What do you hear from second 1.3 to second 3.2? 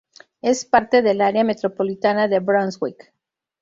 metropolitana de Brunswick.